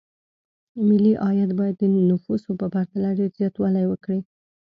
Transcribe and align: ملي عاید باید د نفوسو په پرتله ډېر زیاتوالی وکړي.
ملي 0.87 1.13
عاید 1.25 1.51
باید 1.59 1.75
د 1.79 1.83
نفوسو 2.09 2.51
په 2.59 2.65
پرتله 2.73 3.09
ډېر 3.17 3.31
زیاتوالی 3.39 3.85
وکړي. 3.87 4.19